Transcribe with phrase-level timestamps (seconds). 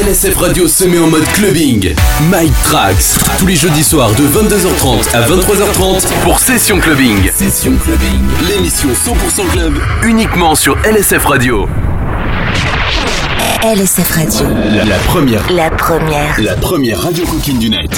[0.00, 1.94] LSF Radio se met en mode clubbing.
[2.30, 7.30] Mike Tracks, tous les jeudis soirs de 22h30 à 23h30 pour Session Clubbing.
[7.30, 9.74] Session Clubbing, l'émission 100% club,
[10.04, 11.68] uniquement sur LSF Radio.
[13.62, 14.46] LSF Radio.
[14.70, 15.52] La, la première.
[15.52, 16.40] La première.
[16.40, 17.90] La première radio coquine du net.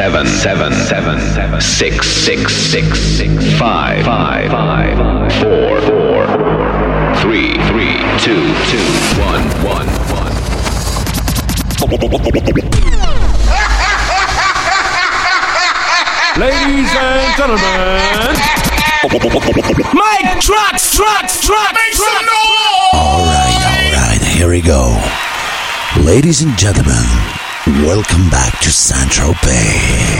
[0.00, 4.96] Seven, seven, seven, seven, six, six, six, six, five, five, five,
[5.34, 6.24] four, four,
[7.20, 8.40] three, three, two,
[8.72, 8.80] two,
[9.20, 10.32] one, one, one.
[16.40, 18.36] Ladies and gentlemen,
[19.92, 22.88] Mike Trucks, Trucks, Trucks, make some noise!
[22.94, 24.96] All right, all right, here we go.
[26.02, 27.04] Ladies and gentlemen,
[27.66, 30.16] Welcome back to Central Bay.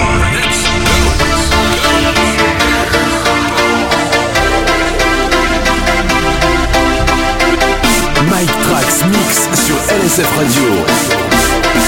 [8.28, 11.80] Mike Trax Mix sur LSF Radio.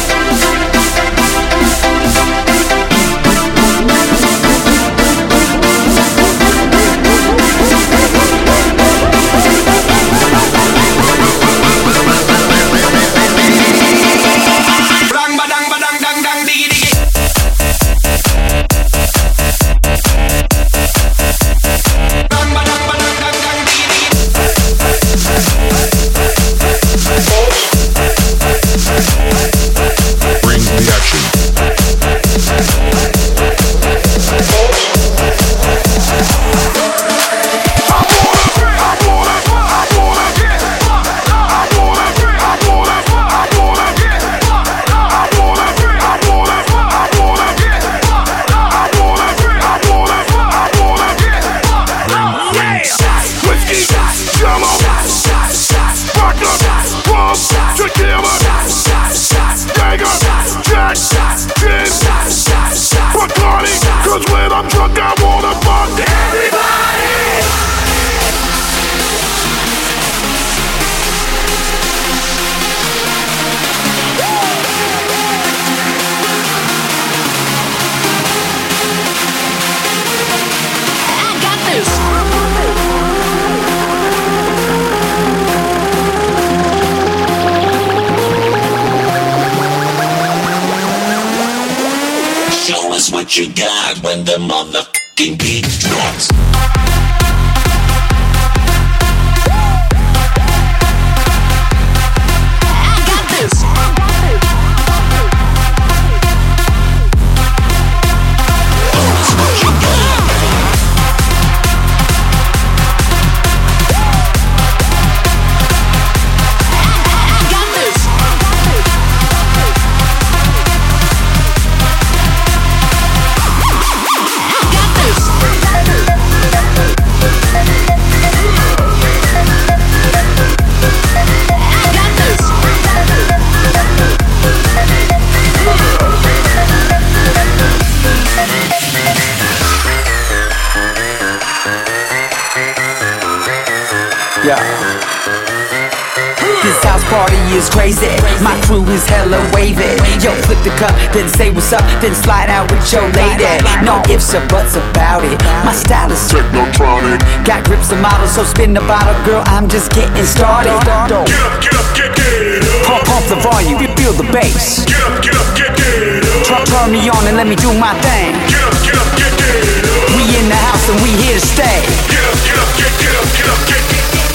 [151.12, 153.46] Then say what's up, then slide out with your lady.
[153.84, 155.38] No ifs or buts about it.
[155.62, 157.20] My style is technotronic.
[157.44, 159.42] Got grips and models, so spin the bottle, girl.
[159.46, 160.72] I'm just getting started.
[160.72, 161.30] Get up,
[161.62, 162.86] get up, get, get up.
[162.86, 164.84] Pump, pump the volume, feel the bass.
[164.84, 166.46] Get up, get up, get, get up.
[166.48, 168.34] Turn, turn me on and let me do my thing.
[168.50, 170.16] Get up, get up, get, get up.
[170.16, 171.78] We in the house and we here to stay.
[172.08, 173.82] Get up, get up, get, get up, get up, get.
[173.92, 174.31] DJ,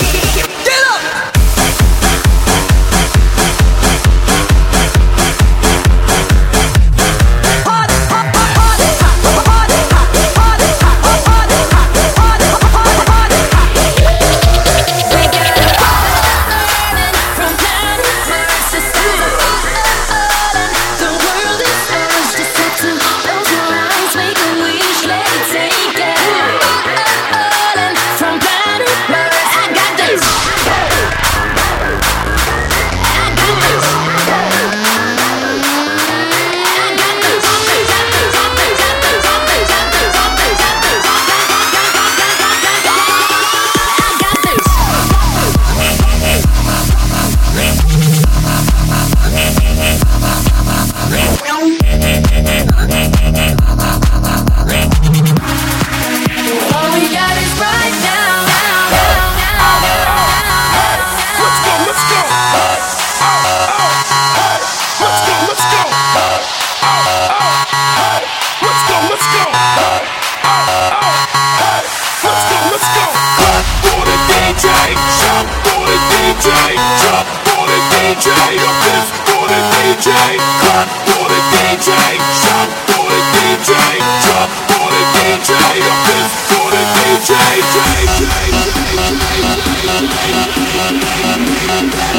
[91.91, 92.16] Bye.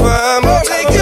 [0.00, 0.97] why I'm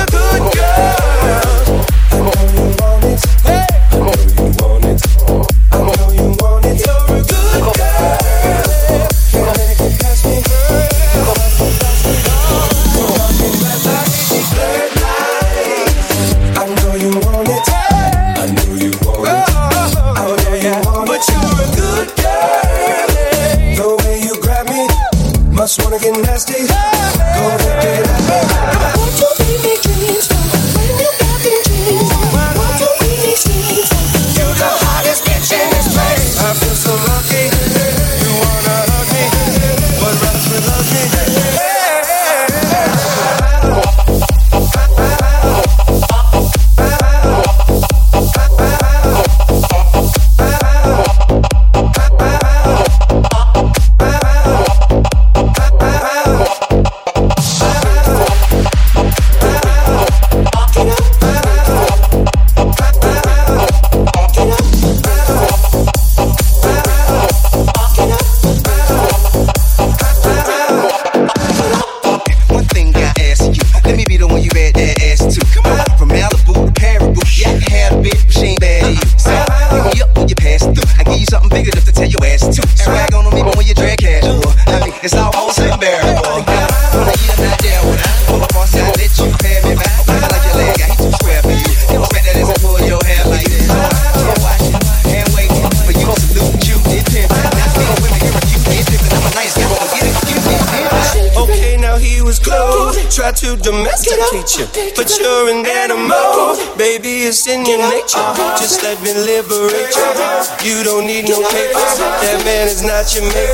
[105.07, 106.57] but you're an animal.
[106.77, 108.27] Baby, it's in your nature.
[108.59, 110.79] Just let me liberate you.
[110.79, 111.99] You don't need no papers.
[112.23, 113.46] That man is not your mate.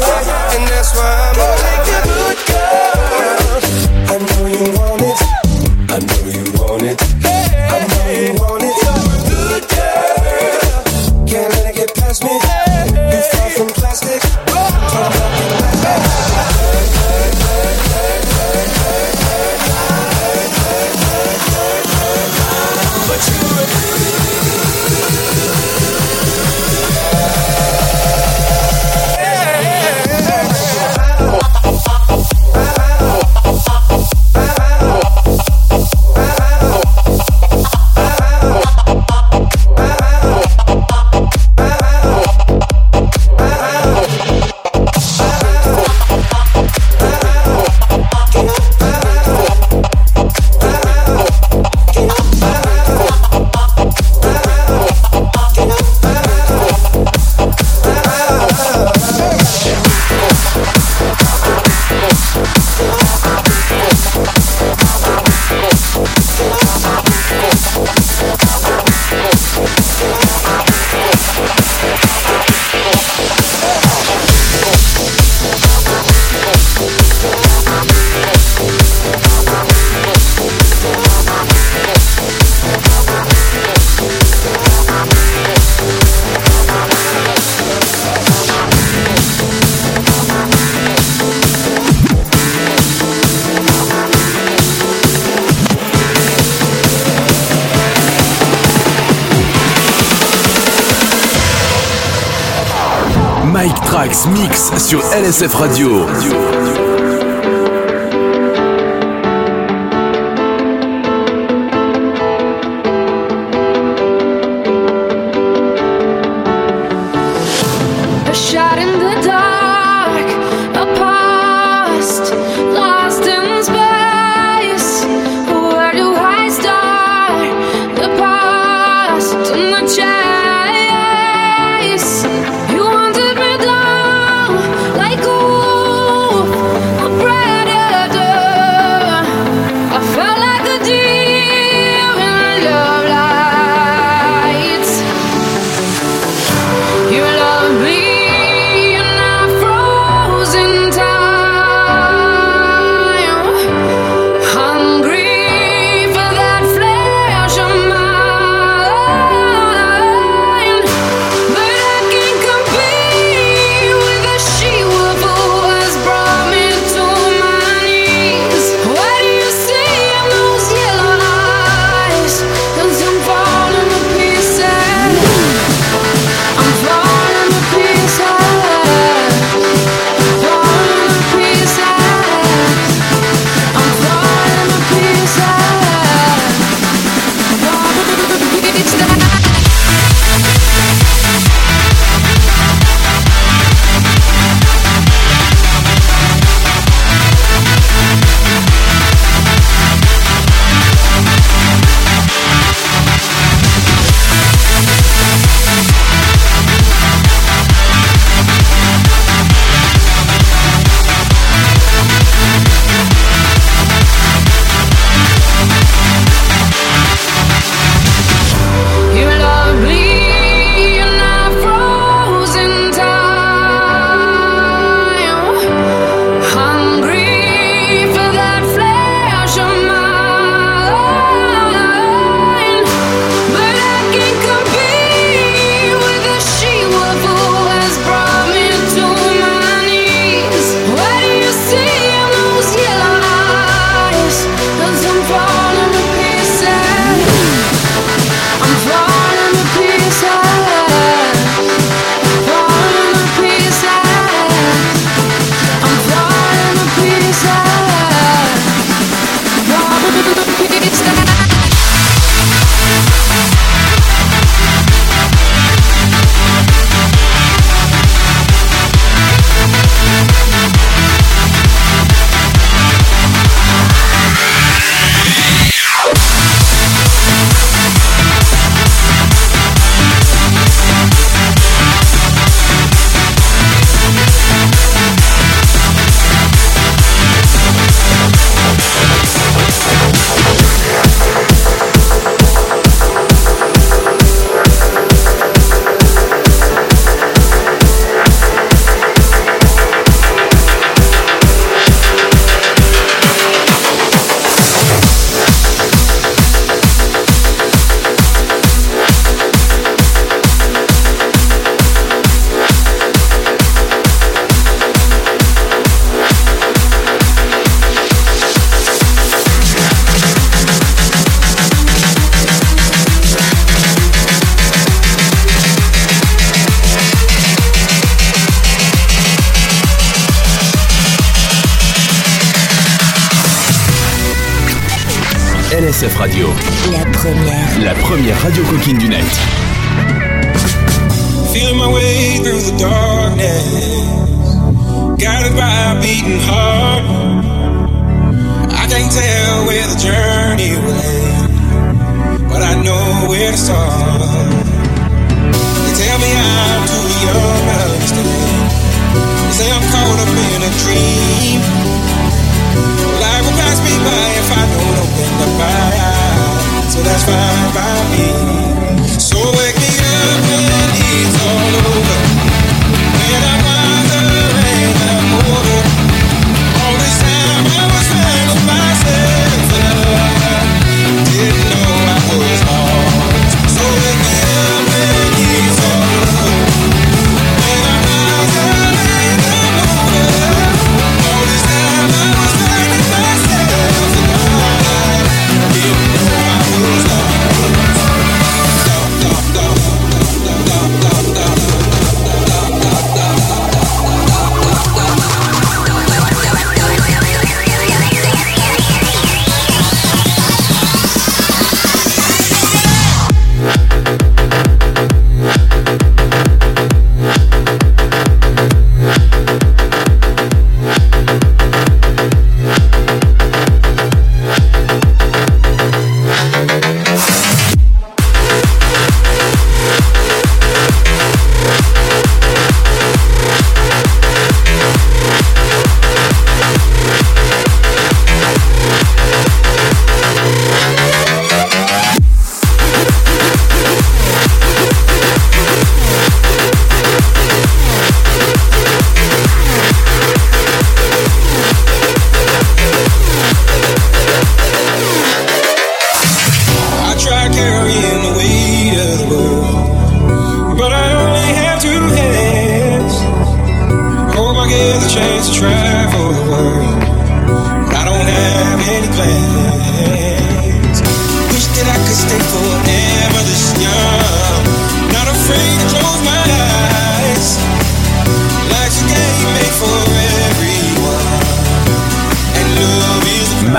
[104.92, 106.05] sur LSF Radio.
[106.05, 106.41] Radio.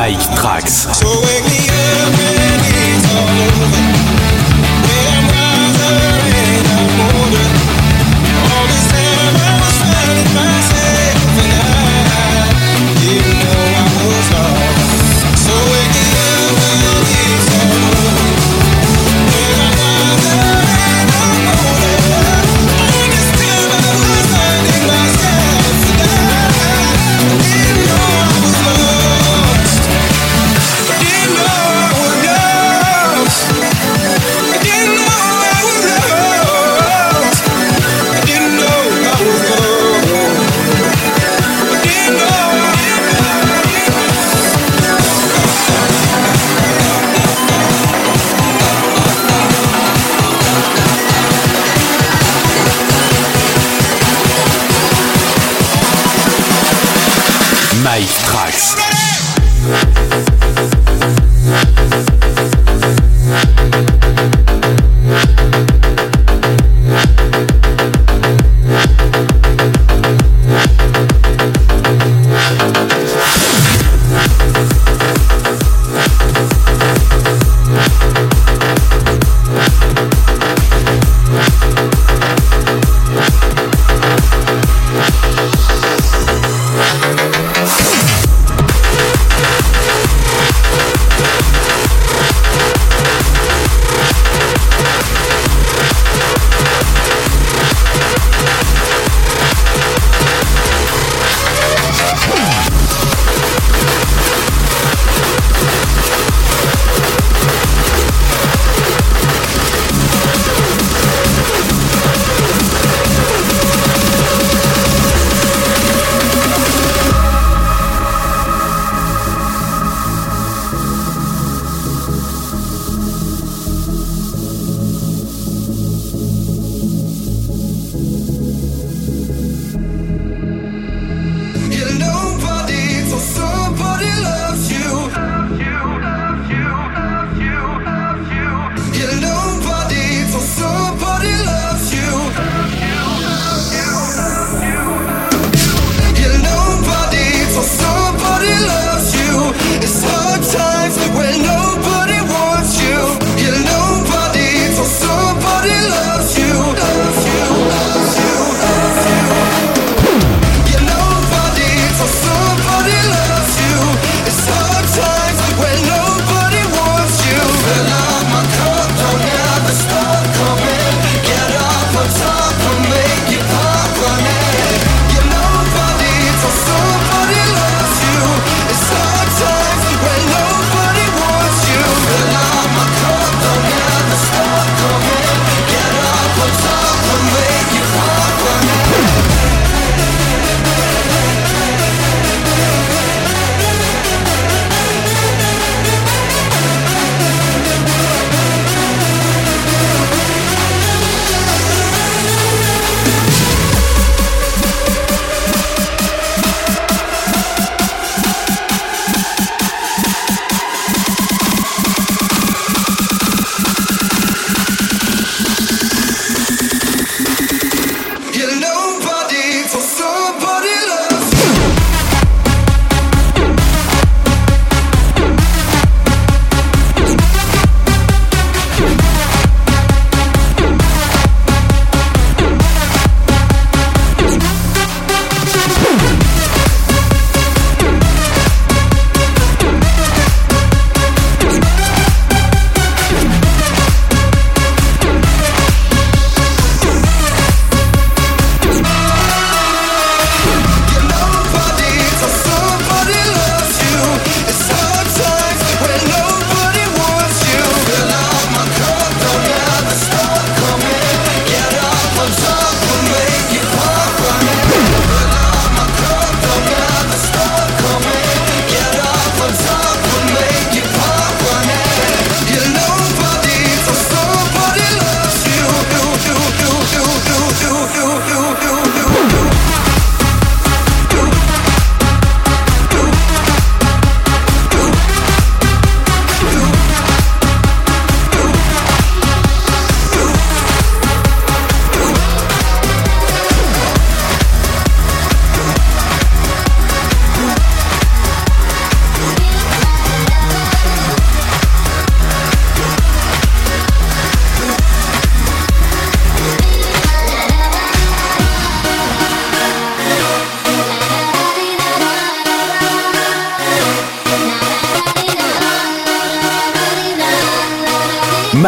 [0.03, 1.82] Mike Trax.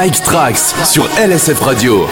[0.05, 2.07] Mike Trax sur LSF Radio.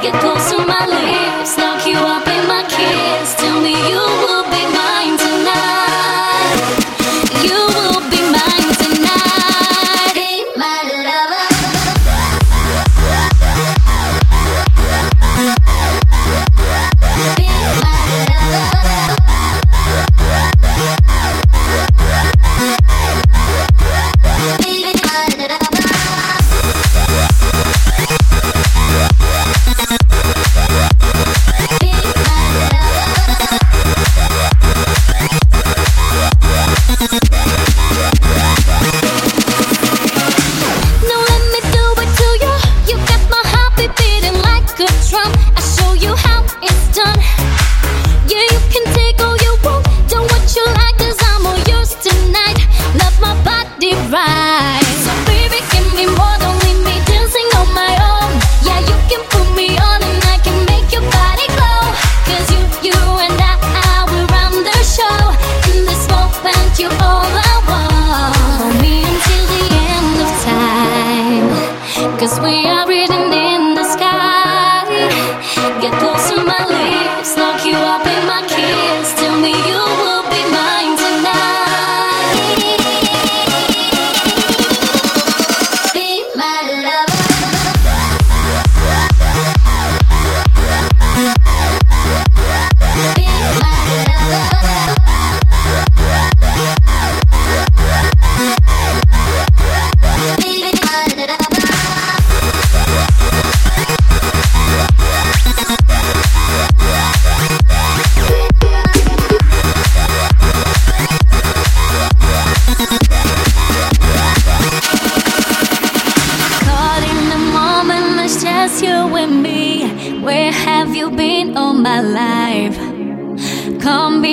[0.00, 3.43] Get close to my lips, lock you up in my kiss.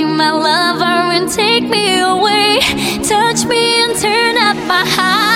[0.08, 2.60] my lover and take me away.
[3.04, 5.31] Touch me and turn up my heart.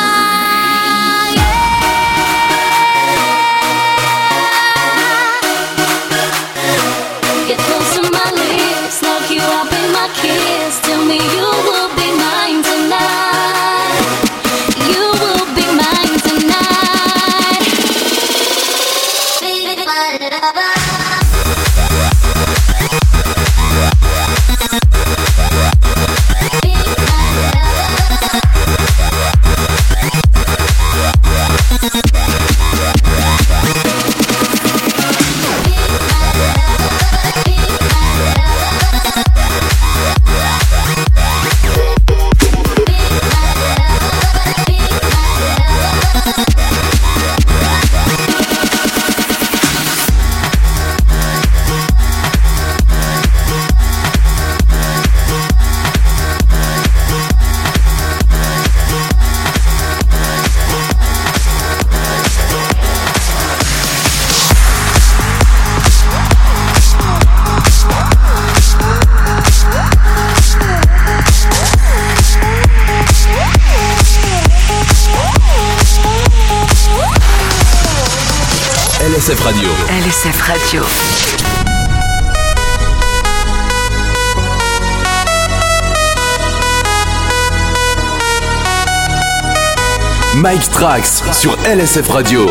[90.46, 92.46] Mike Trax sur LSF Radio.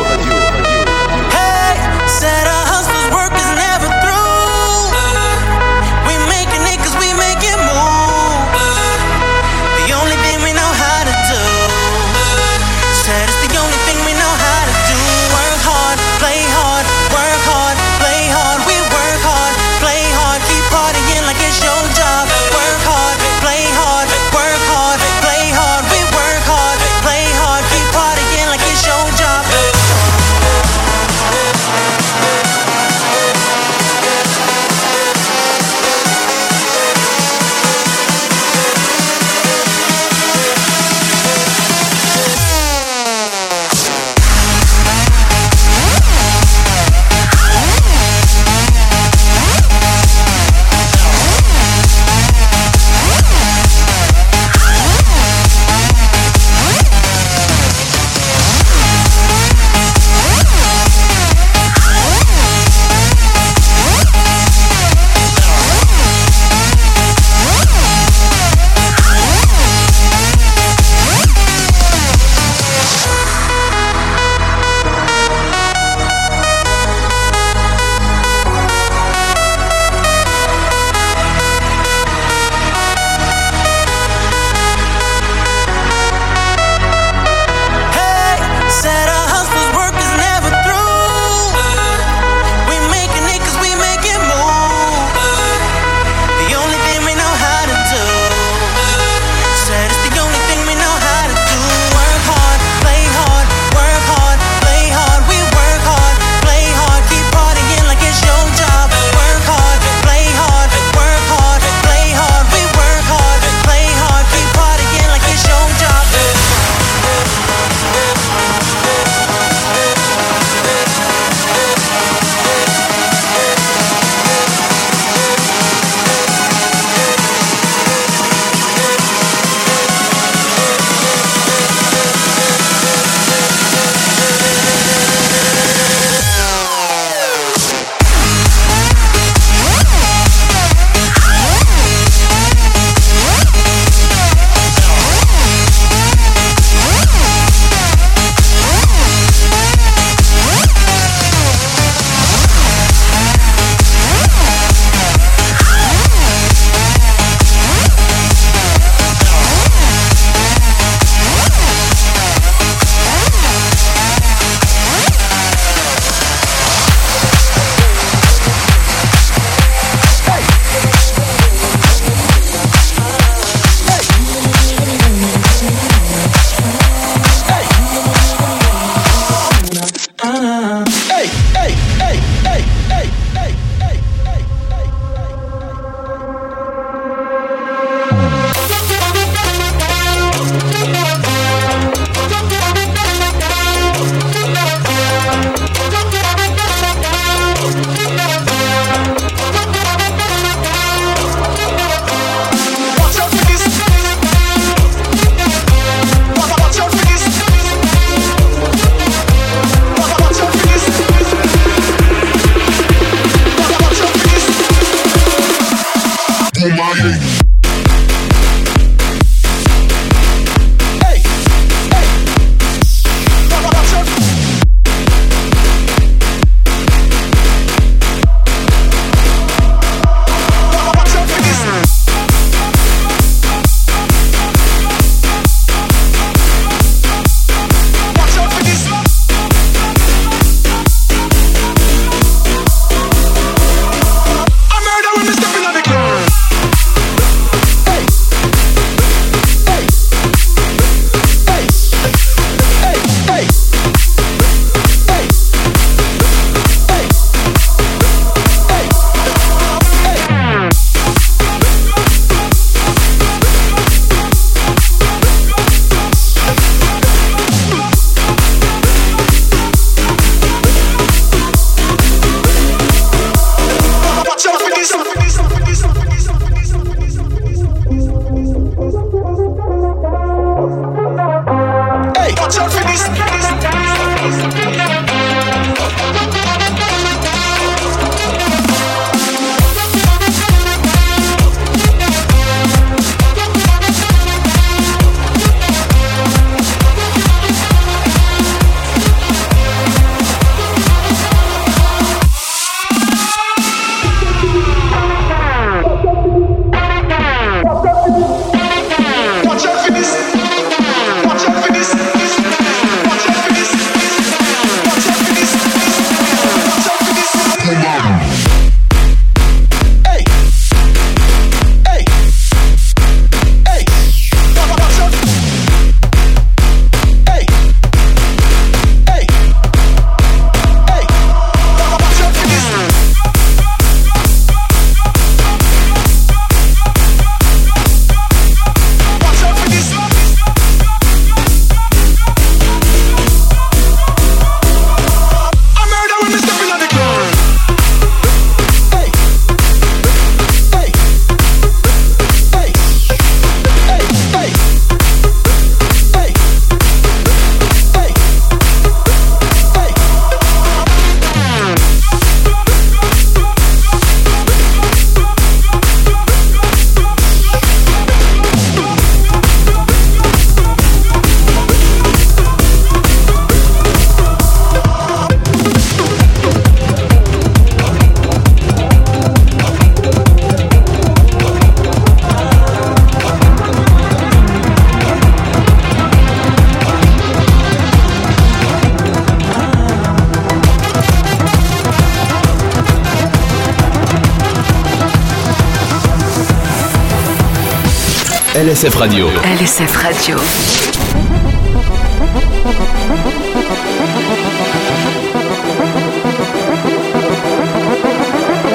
[398.74, 399.28] LSF Radio.
[399.28, 400.36] LSF Radio.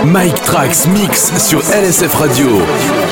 [0.06, 3.09] Mike Trax Mix sur LSF Radio.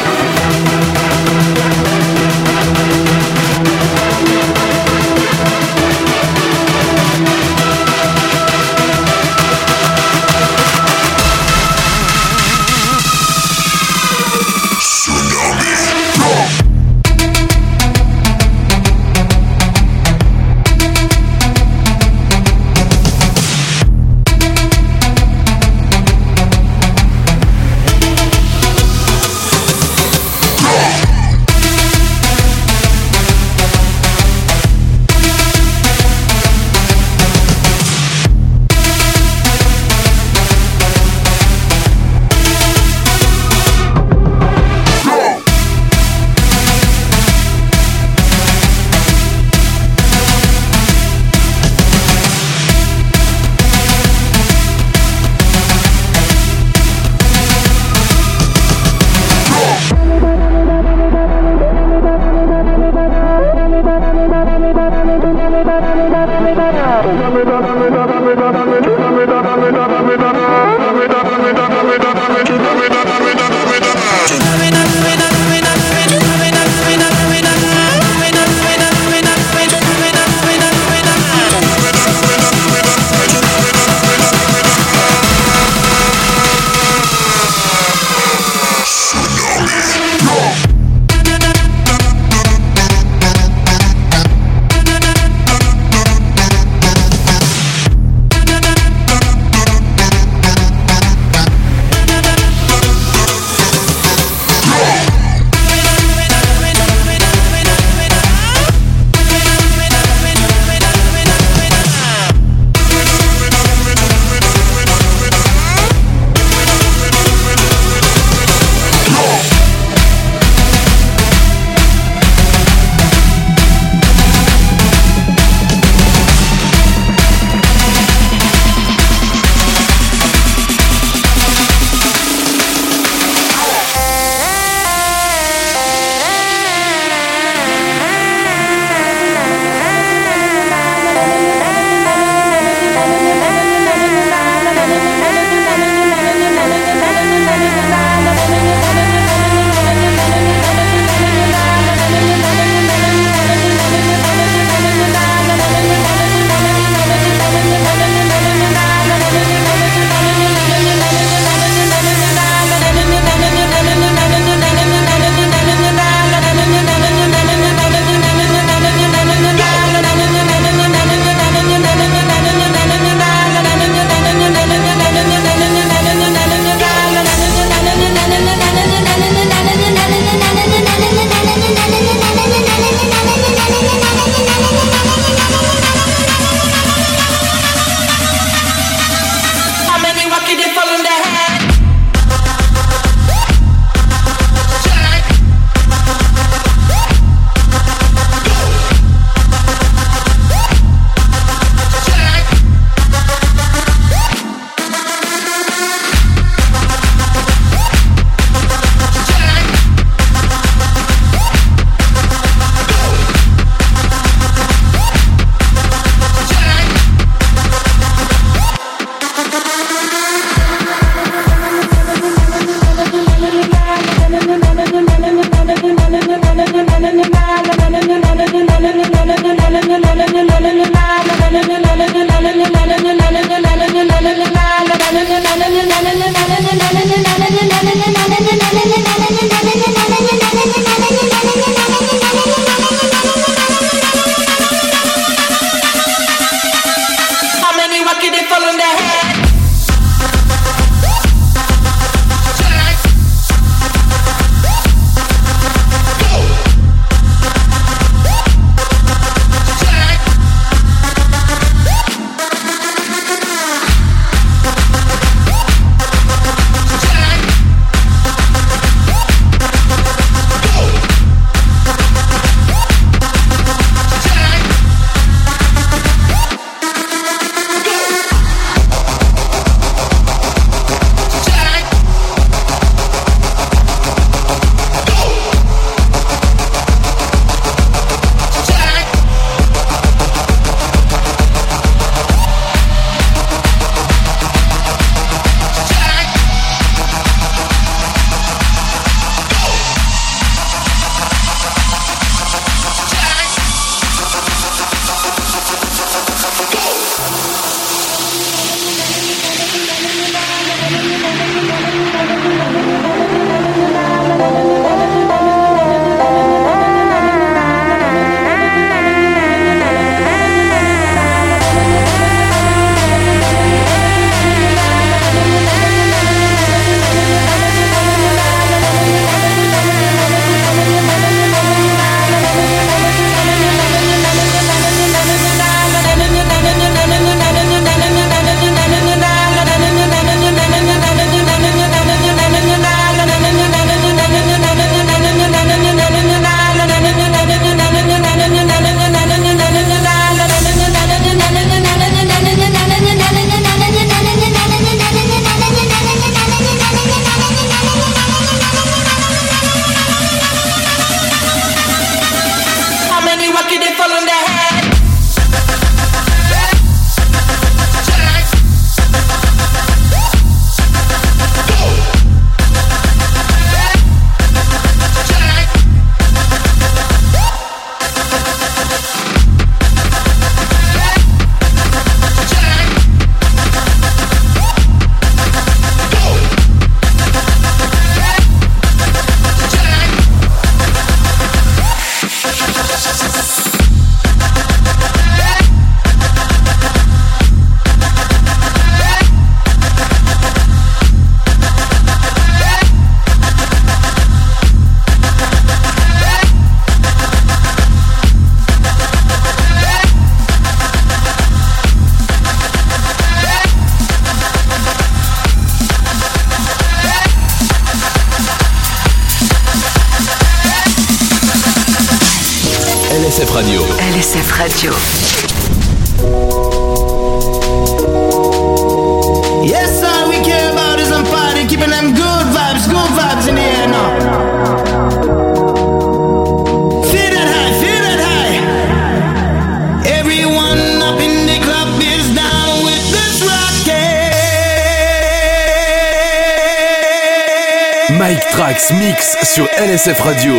[448.92, 450.54] Mix sur LSF Radio.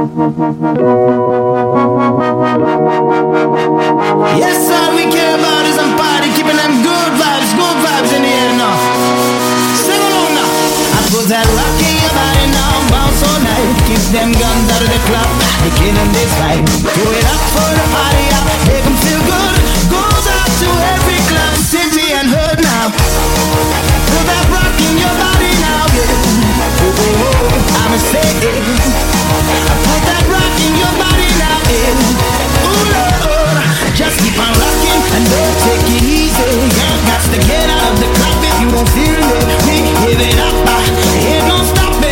[0.00, 0.08] Yes,
[4.72, 8.32] all we care about is some party, keeping them good vibes, good vibes in the
[8.32, 8.80] air now.
[9.76, 10.48] Sing along now.
[10.96, 13.76] I put that rock in your body now, bounce all night.
[13.92, 15.28] Keep them guns out of the club,
[15.68, 16.64] they killing this vibe.
[16.64, 19.52] Do it up for the party, up, make 'em feel good.
[19.92, 22.88] Goes out to every club, city and hood now.
[22.88, 26.08] Put that rock in your body now, yeah.
[27.84, 29.19] I'ma say it.
[37.30, 39.44] To get out of the club if you don't feel it.
[39.66, 42.09] We give it up, uh, ain't no stopping.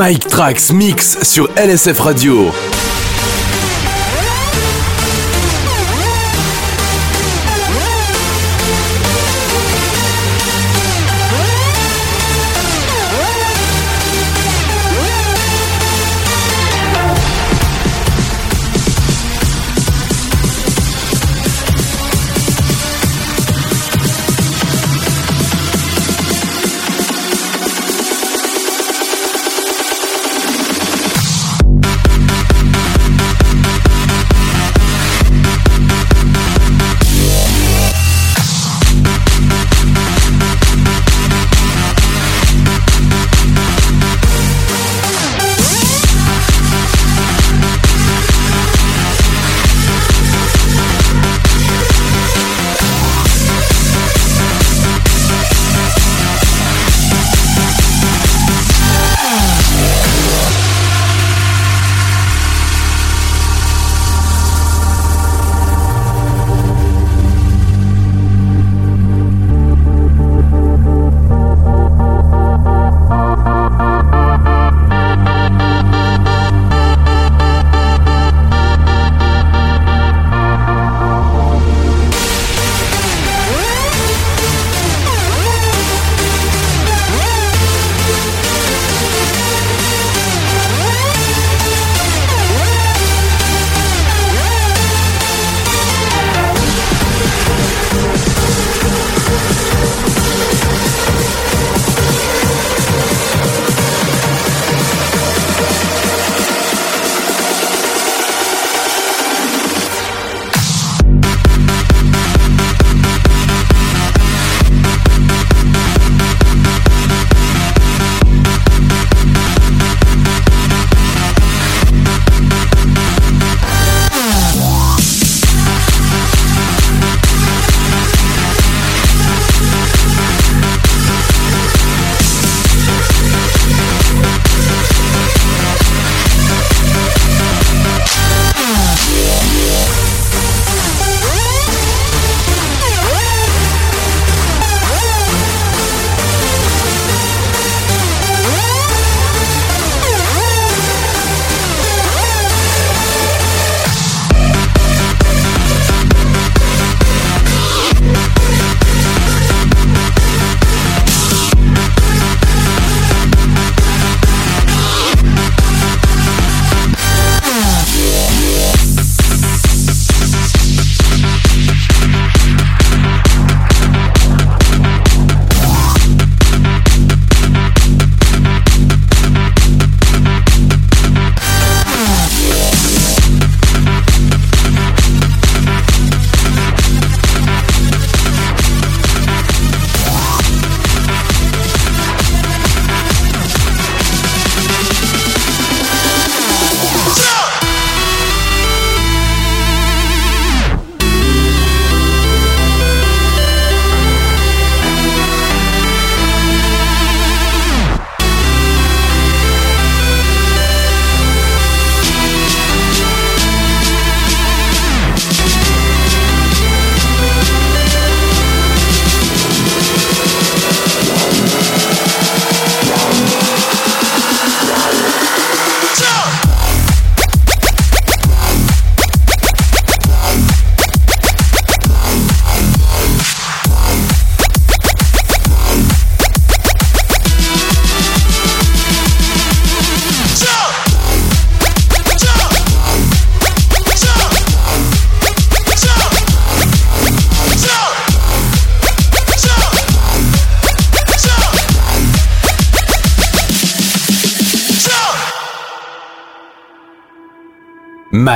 [0.00, 2.69] Mike Trax Mix sur LSF Radio.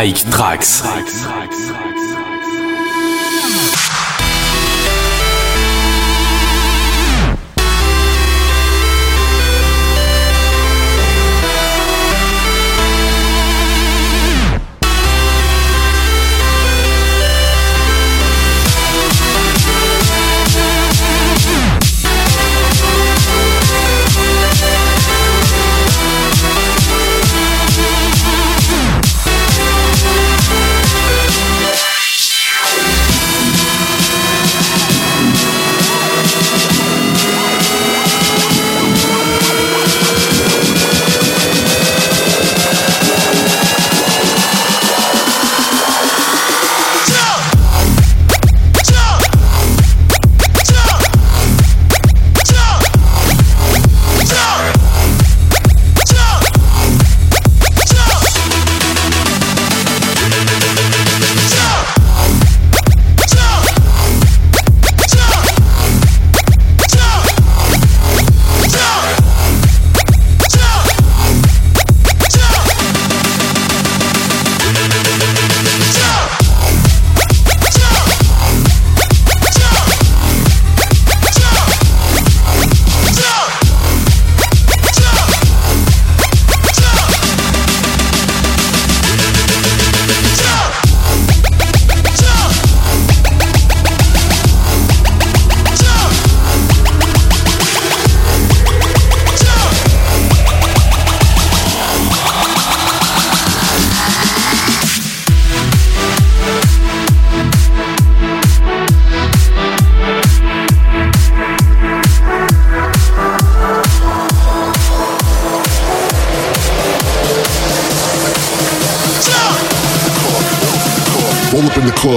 [0.05, 1.14] Mike Trax.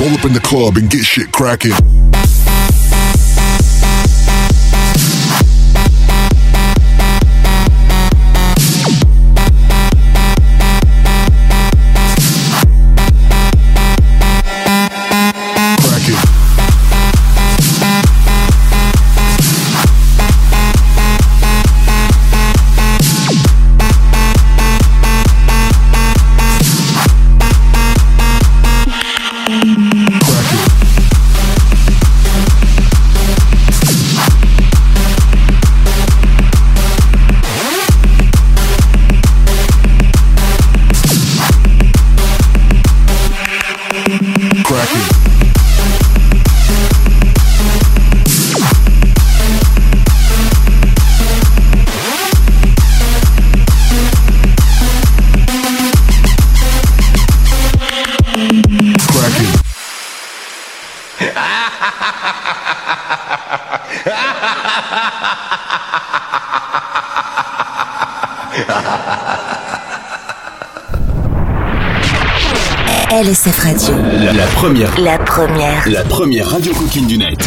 [0.00, 1.32] Roll up in the club and get shit.
[1.32, 1.72] Cracking.
[74.66, 75.00] Première.
[75.00, 75.88] La première.
[75.88, 77.38] La première radio coquine du net.